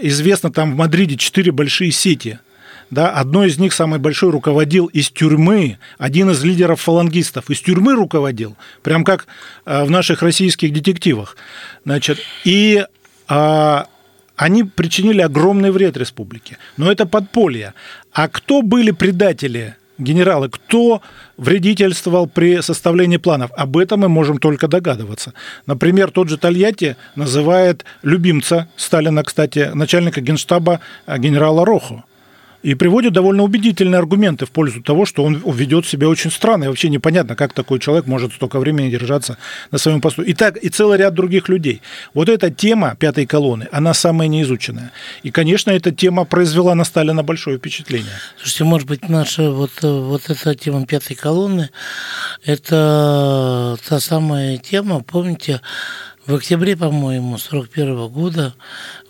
[0.00, 2.40] Известно, там в Мадриде четыре большие сети
[2.90, 7.94] да, одной из них самый большой руководил из тюрьмы, один из лидеров фалангистов из тюрьмы
[7.94, 9.26] руководил, прям как
[9.66, 11.36] э, в наших российских детективах.
[11.84, 12.84] Значит, и
[13.28, 13.86] а,
[14.36, 16.58] они причинили огромный вред республике.
[16.76, 17.74] Но это подполье.
[18.12, 21.02] А кто были предатели генералы, кто
[21.36, 23.50] вредительствовал при составлении планов.
[23.56, 25.34] Об этом мы можем только догадываться.
[25.66, 32.04] Например, тот же Тольятти называет любимца Сталина, кстати, начальника генштаба э, генерала Рохо
[32.68, 36.64] и приводит довольно убедительные аргументы в пользу того, что он ведет себя очень странно.
[36.64, 39.38] И вообще непонятно, как такой человек может столько времени держаться
[39.70, 40.20] на своем посту.
[40.20, 41.80] И так, и целый ряд других людей.
[42.12, 44.92] Вот эта тема пятой колонны, она самая неизученная.
[45.22, 48.12] И, конечно, эта тема произвела на Сталина большое впечатление.
[48.36, 51.70] Слушайте, может быть, наша вот, вот эта тема пятой колонны,
[52.44, 55.62] это та самая тема, помните,
[56.26, 58.52] в октябре, по-моему, 41 года,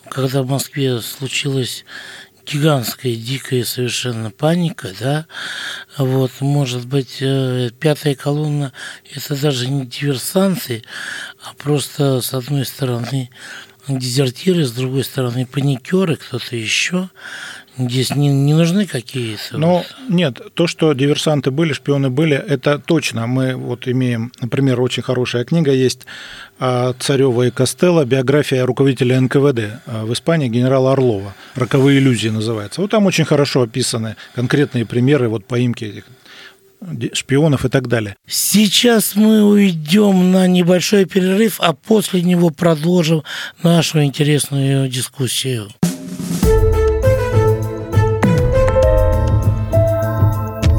[0.09, 1.85] когда в Москве случилось
[2.51, 5.27] гигантская, дикая совершенно паника, да,
[5.97, 8.73] вот, может быть, э, пятая колонна–
[9.15, 10.83] это даже не диверсанты,
[11.43, 13.31] а просто, с одной стороны,
[13.89, 17.11] дезертиры, с другой стороны, паникеры, кто-то еще.
[17.79, 19.57] Здесь не, не нужны какие-то...
[19.57, 23.27] Ну, нет, то, что диверсанты были, шпионы были, это точно.
[23.27, 26.01] Мы вот имеем, например, очень хорошая книга есть
[26.59, 31.35] а, Царева и Костелло, биография руководителя НКВД а, в Испании генерала Орлова.
[31.55, 32.81] «Роковые иллюзии» называется.
[32.81, 36.05] Вот там очень хорошо описаны конкретные примеры вот поимки этих
[37.13, 38.17] шпионов и так далее.
[38.27, 43.25] Сейчас мы уйдем на небольшой перерыв, а после него продолжим
[43.63, 45.69] нашу интересную дискуссию.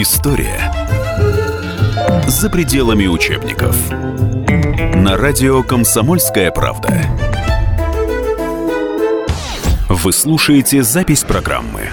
[0.00, 0.72] История
[2.28, 3.90] за пределами учебников.
[4.94, 7.02] На радио «Комсомольская правда».
[9.88, 11.90] Вы слушаете запись программы.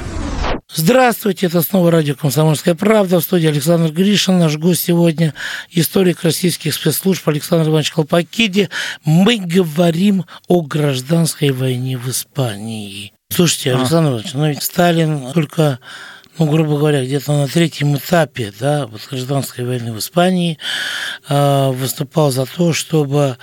[0.72, 3.20] Здравствуйте, это снова радио «Комсомольская правда».
[3.20, 4.38] В студии Александр Гришин.
[4.38, 5.34] Наш гость сегодня–
[5.72, 8.70] историк российских спецслужб Александр Иванович Колпакиди.
[9.04, 13.14] Мы говорим о гражданской войне в Испании.
[13.32, 13.80] Слушайте, а.
[13.80, 15.80] Александр Иванович, ну ведь Сталин только
[16.38, 20.58] ну, грубо говоря, где-то на третьем этапе да, вот гражданской войны в Испании
[21.30, 23.38] э, выступал за то, чтобы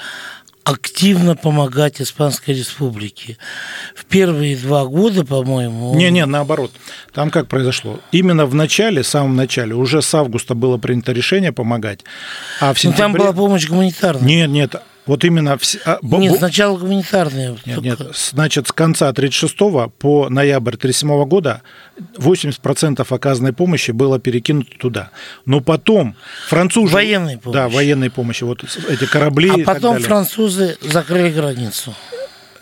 [0.65, 3.37] активно помогать Испанской Республике.
[3.95, 5.95] В первые два года, по-моему...
[5.95, 6.71] Не-не, наоборот.
[7.13, 7.99] Там как произошло?
[8.13, 12.01] Именно в начале, в самом начале, уже с августа было принято решение помогать.
[12.61, 13.09] А в сентябре...
[13.09, 14.25] Ну, там была помощь гуманитарная.
[14.25, 15.59] Нет, нет, вот именно...
[15.59, 15.63] В...
[15.85, 17.57] А, нет, сначала гуманитарные.
[17.67, 19.57] Нет, нет, значит, с конца 36
[19.99, 21.63] по ноябрь 37 года
[22.17, 25.11] 80% оказанной помощи было перекинуто туда.
[25.45, 26.15] Но потом
[26.49, 26.93] французы...
[26.93, 27.57] Военной помощи.
[27.57, 28.45] Да, военной помощи.
[28.45, 31.95] Вот эти корабли А потом французы закрыли границу.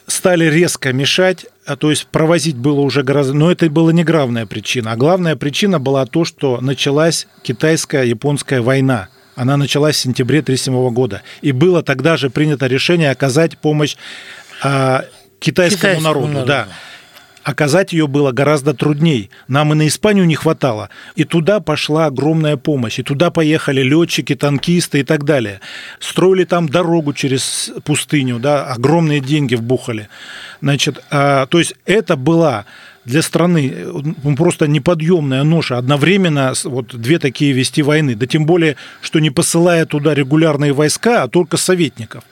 [0.07, 3.35] Стали резко мешать, а то есть провозить было уже гораздо...
[3.35, 4.93] Но это была не главная причина.
[4.93, 9.09] А главная причина была то, что началась китайско-японская война–
[9.41, 11.23] она началась в сентябре 1937 года.
[11.41, 13.97] И было тогда же принято решение оказать помощь
[14.63, 15.07] а,
[15.39, 16.27] китайскому, китайскому народу.
[16.29, 16.47] народу.
[16.47, 16.69] Да
[17.43, 19.31] оказать ее было гораздо трудней.
[19.49, 20.91] Нам и на Испанию не хватало.
[21.17, 22.99] И туда пошла огромная помощь.
[22.99, 25.61] И туда поехали летчики, танкисты и так далее.
[26.01, 30.11] Строили там дорогу через пустыню, да, огромные деньги вбухали.
[30.61, 32.67] Значит, а, то есть это была
[33.05, 33.73] для страны
[34.23, 35.79] ну, просто неподъемная ноша.
[35.79, 38.15] Одновременно вот две такие вести войны.
[38.15, 42.25] Да тем более, что не посылая туда регулярные войска, а только советников.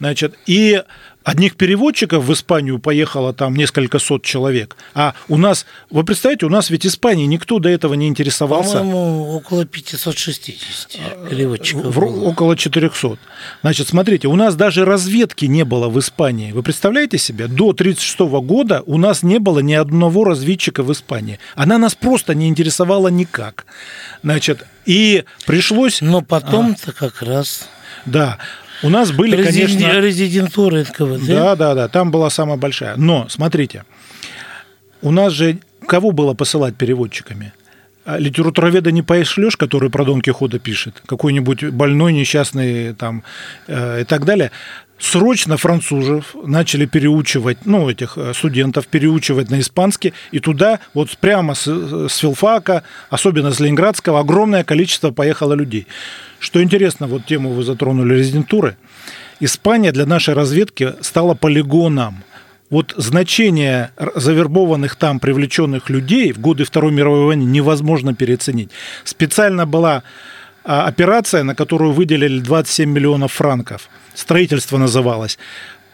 [0.00, 0.82] Значит, и
[1.24, 4.76] одних переводчиков в Испанию поехало там несколько сот человек.
[4.94, 8.78] А у нас, вы представляете, у нас ведь Испании никто до этого не интересовался.
[8.78, 11.94] По-моему, около 560 переводчиков.
[11.94, 13.18] В, около 400.
[13.60, 16.52] Значит, смотрите, у нас даже разведки не было в Испании.
[16.52, 17.46] Вы представляете себе?
[17.46, 21.38] До 1936 года у нас не было ни одного разведчика в Испании.
[21.54, 23.66] Она нас просто не интересовала никак.
[24.22, 26.00] Значит, и пришлось...
[26.00, 27.68] Но потом-то а, как раз...
[28.06, 28.38] Да,
[28.82, 30.00] у нас были, Резидент, конечно...
[30.00, 31.26] Резидентура НКВД.
[31.26, 32.96] Да, да, да, там была самая большая.
[32.96, 33.84] Но, смотрите,
[35.02, 37.52] у нас же кого было посылать переводчиками?
[38.04, 43.22] А литературоведа не пошлешь, который про Дон Кихота пишет, какой-нибудь больной, несчастный там
[43.66, 44.50] э, и так далее.
[45.00, 51.54] Срочно французов начали переучивать, ну, этих э, студентов переучивать на испанский, и туда вот прямо
[51.54, 55.86] с, с филфака, особенно с Ленинградского, огромное количество поехало людей.
[56.38, 58.76] Что интересно, вот тему вы затронули резидентуры.
[59.40, 62.22] Испания для нашей разведки стала полигоном.
[62.68, 68.70] Вот значение завербованных там привлеченных людей в годы Второй мировой войны невозможно переоценить.
[69.04, 70.02] Специально была
[70.62, 73.88] а, операция, на которую выделили 27 миллионов франков.
[74.14, 75.38] Строительство называлось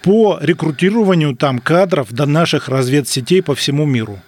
[0.03, 4.21] по рекрутированию там кадров до наших разведсетей по всему миру.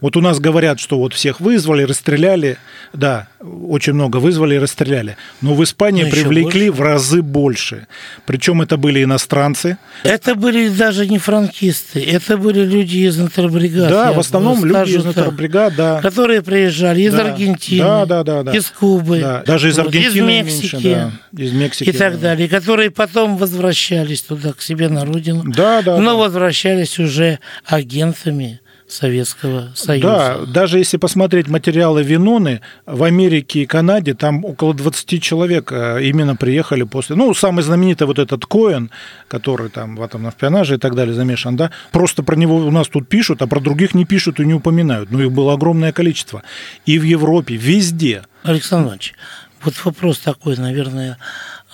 [0.00, 2.58] Вот у нас говорят, что вот всех вызвали, расстреляли.
[2.92, 5.16] Да, очень много вызвали и расстреляли.
[5.42, 6.72] Но в Испании Ну, привлекли больше.
[6.72, 7.86] в разы больше.
[8.26, 9.78] Причем это были иностранцы.
[10.04, 13.90] Это были даже не франкисты, это были люди из интербригад.
[13.90, 16.00] да, в основном люди из интербригад, да.
[16.00, 17.24] Которые приезжали из Да.
[17.26, 18.52] Аргентины, Да, да, да, да.
[18.56, 20.14] из Кубы, Да, Даже из Аргентины из
[20.46, 21.42] меньше, Мексики да.
[21.42, 21.88] Из Мексики.
[21.88, 22.18] и так да.
[22.20, 25.98] далее, которые потом возвращались туда, к себе на родину, Да, да.
[25.98, 26.16] но да.
[26.16, 28.60] возвращались уже агентами
[28.92, 30.06] Советского Союза.
[30.06, 36.02] Да, даже если посмотреть материалы Виноны, в Америке и Канаде там около 20 человек э,
[36.04, 37.16] именно приехали после...
[37.16, 38.90] Ну, самый знаменитый вот этот Коэн,
[39.28, 42.88] который там в атомном шпионаже и так далее замешан, да, просто про него у нас
[42.88, 45.10] тут пишут, а про других не пишут и не упоминают.
[45.10, 46.42] Ну, их было огромное количество.
[46.86, 48.22] И в Европе, везде.
[48.42, 49.14] Александр Иванович,
[49.62, 51.18] вот вопрос такой, наверное,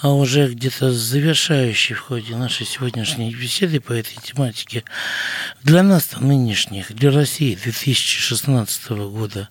[0.05, 4.84] а уже где-то завершающий в ходе нашей сегодняшней беседы по этой тематике.
[5.62, 9.48] Для нас нынешних, для России 2016 года,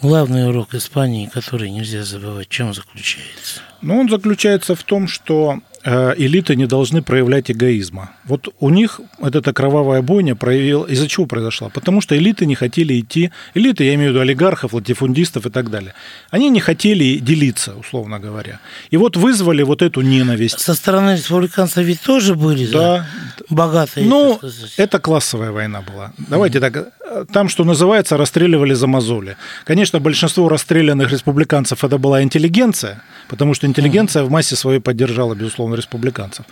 [0.00, 3.62] главный урок Испании, который нельзя забывать, чем заключается?
[3.82, 8.10] Ну, он заключается в том, что элиты не должны проявлять эгоизма.
[8.24, 10.86] Вот у них вот эта кровавая бойня проявила...
[10.86, 11.68] Из-за чего произошла?
[11.68, 13.30] Потому что элиты не хотели идти...
[13.54, 15.94] Элиты, я имею в виду олигархов, латифундистов и так далее.
[16.30, 18.60] Они не хотели делиться, условно говоря.
[18.90, 20.58] И вот вызвали вот эту ненависть.
[20.60, 23.06] Со стороны республиканцев ведь тоже были Да.
[23.50, 24.40] богатые, Ну,
[24.78, 26.12] это классовая война была.
[26.16, 26.76] Давайте так.
[26.76, 29.36] э, Там, что называется, расстреливали за мозоли.
[29.66, 35.73] Конечно, большинство расстрелянных республиканцев это была интеллигенция, потому что интеллигенция в массе своей поддержала, безусловно,
[35.74, 36.44] республиканцев.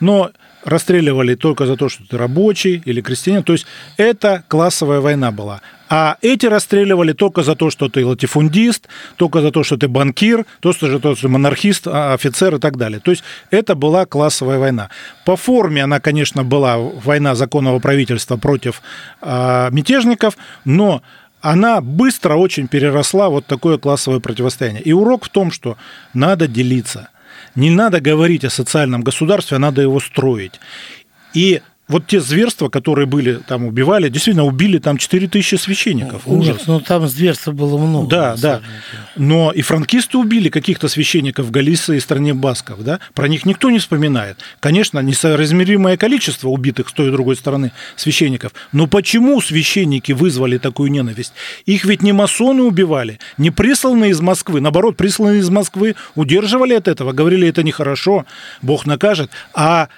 [0.00, 0.30] Но
[0.66, 3.44] расстреливали только за то, что ты рабочий или крестьянин.
[3.44, 3.66] То есть
[3.96, 5.60] это классовая война была.
[5.88, 10.44] А эти расстреливали только за то, что ты латифундист, только за то, что ты банкир,
[10.58, 12.98] то, что же что монархист, а, офицер и так далее.
[12.98, 13.22] То есть
[13.52, 14.90] это была классовая война.
[15.24, 18.82] По форме она, конечно, была война законного правительства против
[19.20, 21.02] а, мятежников, но
[21.40, 24.82] она быстро очень переросла вот такое классовое противостояние.
[24.82, 25.76] И урок в том, что
[26.12, 27.08] надо делиться.
[27.56, 30.60] Не надо говорить о социальном государстве, а надо его строить.
[31.34, 36.22] И вот те зверства, которые были, там убивали, действительно убили там 4000 священников.
[36.26, 36.58] Ужас.
[36.58, 38.08] Нет, ну там зверства было много.
[38.08, 38.60] Да, да.
[39.14, 42.98] Но и франкисты убили каких-то священников в Галиции и стране Басков, да?
[43.14, 44.38] Про них никто не вспоминает.
[44.58, 48.52] Конечно, несоразмеримое количество убитых с той и другой стороны священников.
[48.72, 51.34] Но почему священники вызвали такую ненависть?
[51.66, 54.60] Их ведь не масоны убивали, не присланные из Москвы.
[54.60, 58.26] Наоборот, присланные из Москвы удерживали от этого, говорили, это нехорошо,
[58.60, 59.30] Бог накажет.
[59.54, 59.88] А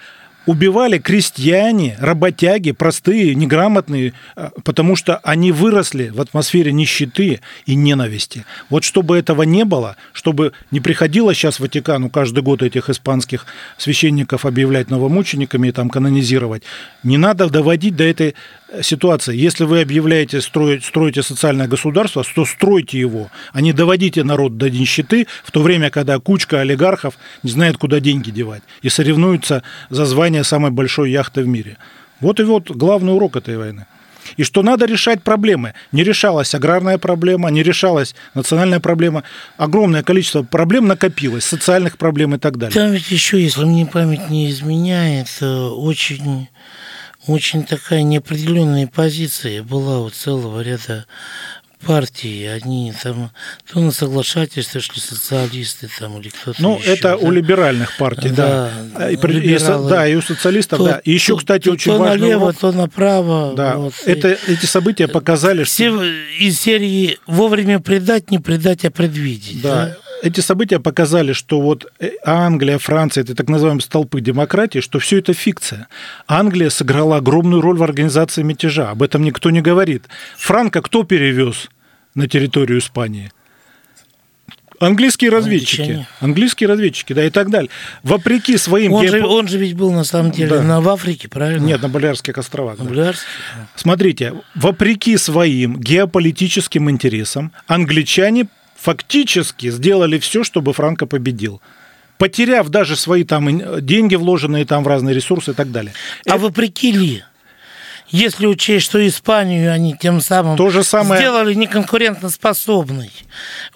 [0.48, 8.46] убивали крестьяне, работяги, простые, неграмотные, э, потому что они выросли в атмосфере нищеты и ненависти.
[8.70, 13.44] Вот чтобы этого не было, чтобы не приходилось сейчас Ватикану каждый год этих испанских
[13.76, 16.62] священников объявлять новомучениками и там канонизировать,
[17.02, 18.34] не надо доводить до этой
[18.82, 19.36] ситуации.
[19.36, 24.70] Если вы объявляете, строить, строите социальное государство, то стройте его, а не доводите народ до
[24.70, 30.04] нищеты, в то время, когда кучка олигархов не знает, куда деньги девать, и соревнуются за
[30.04, 31.76] звание самой большой яхты в мире.
[32.20, 33.86] Вот и вот главный урок этой войны.
[34.36, 35.74] И что надо решать проблемы.
[35.92, 39.22] Не решалась аграрная проблема, не решалась национальная проблема.
[39.56, 42.74] Огромное количество проблем накопилось, социальных проблем и так далее.
[42.74, 46.48] Там ведь еще, если мне память не изменяет, э, очень,
[47.26, 51.04] очень такая неопределенная позиция была у целого ряда
[51.86, 52.46] партий.
[52.46, 53.30] Они там
[53.72, 57.16] то на соглашательство шли социалисты там или кто-то Ну, еще, это да.
[57.16, 58.70] у либеральных партий, да.
[58.96, 59.88] Да, И при- и либералы.
[59.90, 61.00] да, и у социалистов, То- да.
[61.04, 62.56] И еще, то- кстати, то, очень то важный налево, урок.
[62.58, 63.54] то направо.
[63.56, 63.94] Да, вот.
[64.06, 65.72] это, эти события показали, что...
[65.72, 65.90] Все
[66.40, 69.60] из серии вовремя предать, не предать, а предвидеть.
[69.62, 69.86] Да.
[69.86, 69.96] да?
[70.22, 75.18] Эти события показали, что вот э, Англия, Франция, это так называемые столпы демократии, что все
[75.18, 75.88] это фикция.
[76.26, 78.90] Англия сыграла огромную роль в организации мятежа.
[78.90, 80.04] Об этом никто не говорит.
[80.36, 81.68] Франко кто перевез
[82.14, 83.30] на территорию Испании?
[84.80, 85.80] Английские разведчики.
[85.80, 86.08] Англичане.
[86.20, 87.68] Английские разведчики, да, и так далее.
[88.04, 88.92] Вопреки своим...
[88.92, 90.62] Он, же, геопо- он же ведь был на самом деле Да.
[90.62, 91.64] на, в Африке, правильно?
[91.64, 92.78] Нет, на Балиарских островах.
[92.78, 92.90] На да.
[92.90, 93.26] Блярске.
[93.74, 98.46] Смотрите, вопреки своим геополитическим интересам, англичане
[98.80, 101.60] фактически сделали все, чтобы Франко победил.
[102.16, 105.92] Потеряв даже свои там деньги, вложенные там в разные ресурсы и так далее.
[106.26, 107.24] А вопреки ли?
[108.10, 113.10] Если учесть, что Испанию они тем самым То же самое- сделали неконкурентоспособной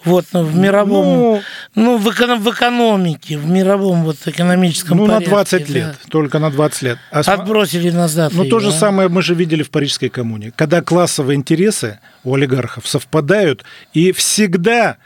[0.03, 1.41] вот, ну, в мировом, Ну-
[1.75, 5.73] ну, в, эко- в экономике, в мировом вот, экономическом Ну, на порядке, 20 да.
[5.73, 6.97] лет, только на 20 лет.
[7.11, 8.33] А Отбросили назад.
[8.33, 8.71] Ну, то же а?
[8.71, 10.51] самое мы же видели в Парижской коммуне.
[10.55, 13.63] Когда классовые интересы у олигархов совпадают
[13.93, 14.97] и всегда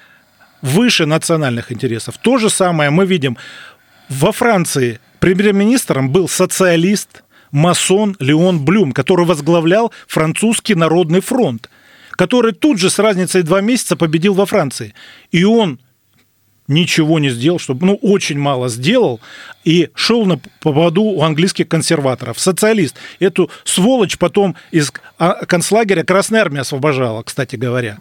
[0.61, 2.17] выше национальных интересов.
[2.17, 3.37] То же самое мы видим
[4.09, 4.99] во Франции.
[5.19, 11.69] Премьер-министром был социалист, масон Леон Блюм, который возглавлял французский народный фронт,
[12.11, 14.93] который тут же с разницей два месяца победил во Франции.
[15.31, 15.79] И он
[16.67, 19.21] ничего не сделал, чтобы, ну, очень мало сделал,
[19.63, 22.39] и шел на поводу у английских консерваторов.
[22.39, 22.95] Социалист.
[23.19, 27.99] Эту сволочь потом из а, концлагеря Красная Армия освобождала, кстати говоря.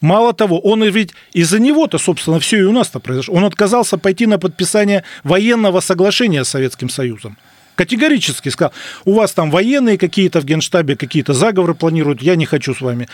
[0.00, 3.34] Мало того, он ведь из-за него-то, собственно, все и у нас-то произошло.
[3.34, 7.36] Он отказался пойти на подписание военного соглашения с Советским Союзом.
[7.76, 8.72] Категорически сказал,
[9.04, 13.08] у вас там военные какие-то в Генштабе, какие-то заговоры планируют, я не хочу с вами.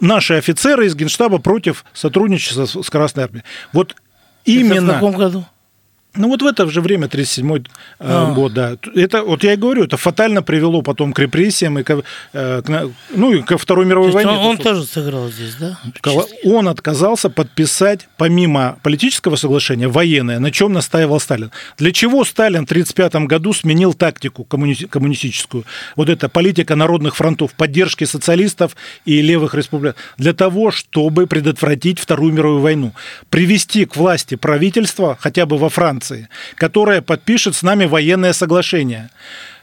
[0.00, 3.44] Наши офицеры из Генштаба против сотрудничества с Красной Армией.
[3.72, 3.96] Вот
[4.44, 4.74] именно...
[4.74, 5.44] Это в каком году?
[6.16, 7.62] Ну вот в это же время, 37-й э,
[8.00, 8.32] а.
[8.32, 8.76] год, да.
[8.94, 12.02] Это, вот я и говорю, это фатально привело потом к репрессиям, и к,
[12.32, 14.32] э, к, ну и ко Второй мировой То войне.
[14.32, 15.78] Он, он тоже сыграл здесь, да?
[16.44, 21.50] Он отказался подписать, помимо политического соглашения, военное, на чем настаивал Сталин.
[21.78, 25.64] Для чего Сталин в 1935 году сменил тактику коммуни- коммунистическую?
[25.96, 29.96] Вот эта политика народных фронтов, поддержки социалистов и левых республик.
[30.18, 32.92] Для того, чтобы предотвратить Вторую мировую войну.
[33.30, 39.10] Привести к власти правительство, хотя бы во Франции, Франции, которая подпишет с нами военное соглашение.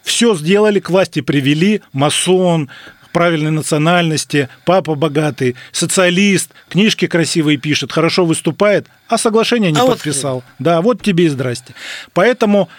[0.04, 2.70] Все сделали, к власти привели, масон,
[3.12, 10.36] правильной национальности, папа богатый, социалист, книжки красивые пишет, хорошо выступает, а соглашение не а подписал.
[10.36, 10.44] Вот...
[10.60, 11.74] Да, вот тебе и здрасте.
[12.14, 12.70] Поэтому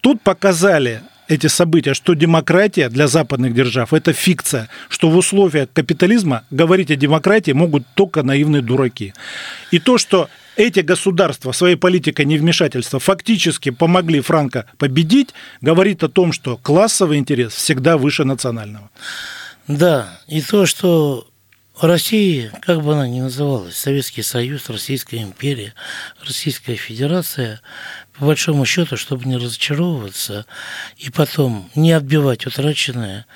[0.00, 6.42] тут показали эти события, что демократия для западных держав– это фикция, что в условиях капитализма
[6.50, 9.12] говорить о демократии могут только наивные дураки.
[9.70, 15.30] И то, что эти государства своей политикой невмешательства фактически помогли Франко победить,
[15.60, 18.90] говорит о том, что классовый интерес всегда выше национального.
[19.68, 21.30] Да, и то, что
[21.80, 25.74] Россия, как бы она ни называлась, Советский Союз, Российская империя,
[26.26, 27.60] Российская Федерация,
[28.18, 30.44] по большому счету, чтобы не разочаровываться
[30.98, 33.26] и потом не отбивать утраченное,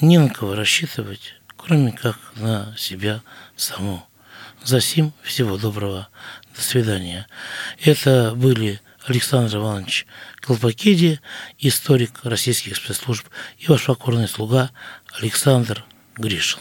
[0.00, 3.22] ни на кого рассчитывать, кроме как на себя
[3.56, 4.04] саму.
[4.64, 6.08] За сим всего доброго.
[6.54, 7.26] До свидания.
[7.82, 10.06] Это были Александр Иванович
[10.40, 11.20] Колпакиди,
[11.58, 13.26] историк российских спецслужб
[13.58, 14.70] и ваш покорный слуга
[15.18, 15.84] Александр
[16.16, 16.60] Гришин.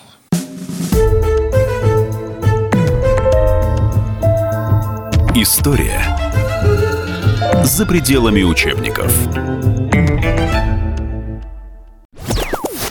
[5.35, 6.01] История
[7.63, 9.13] за пределами учебников.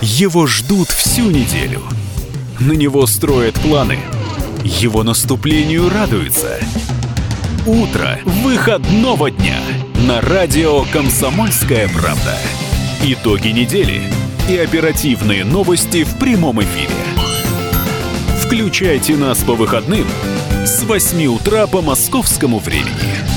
[0.01, 1.83] Его ждут всю неделю.
[2.61, 3.99] На него строят планы–
[4.69, 6.59] его наступлению радуются.
[7.66, 9.59] Утро выходного дня
[10.07, 12.37] на радио «Комсомольская правда».
[13.03, 14.03] Итоги недели
[14.49, 16.95] и оперативные новости в прямом эфире.
[18.43, 20.07] Включайте нас по выходным
[20.64, 23.28] с 8 утра по московскому времени.